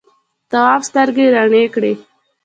[0.49, 1.93] تواب سترګې رڼې کړې.